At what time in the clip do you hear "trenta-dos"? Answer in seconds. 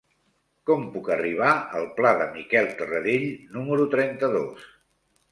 3.97-4.65